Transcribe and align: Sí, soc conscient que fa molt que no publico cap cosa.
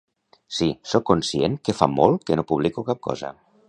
Sí, 0.59 0.69
soc 0.93 1.05
conscient 1.11 1.59
que 1.69 1.77
fa 1.83 1.91
molt 1.99 2.29
que 2.31 2.43
no 2.43 2.49
publico 2.55 2.91
cap 2.93 3.09
cosa. 3.11 3.37